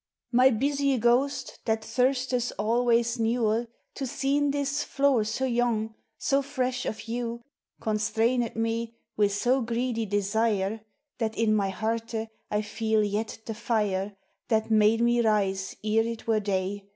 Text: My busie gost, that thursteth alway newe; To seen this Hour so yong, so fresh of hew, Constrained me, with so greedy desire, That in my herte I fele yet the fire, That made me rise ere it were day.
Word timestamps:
My 0.31 0.49
busie 0.49 0.99
gost, 0.99 1.59
that 1.65 1.85
thursteth 1.85 2.51
alway 2.57 3.03
newe; 3.19 3.67
To 3.93 4.07
seen 4.07 4.49
this 4.49 4.83
Hour 4.99 5.23
so 5.25 5.45
yong, 5.45 5.93
so 6.17 6.41
fresh 6.41 6.87
of 6.87 6.97
hew, 6.97 7.43
Constrained 7.79 8.55
me, 8.55 8.95
with 9.15 9.31
so 9.31 9.61
greedy 9.61 10.07
desire, 10.07 10.81
That 11.19 11.37
in 11.37 11.53
my 11.53 11.69
herte 11.69 12.29
I 12.49 12.63
fele 12.63 13.03
yet 13.03 13.37
the 13.45 13.53
fire, 13.53 14.15
That 14.47 14.71
made 14.71 15.01
me 15.01 15.21
rise 15.21 15.75
ere 15.83 16.07
it 16.07 16.25
were 16.25 16.39
day. 16.39 16.83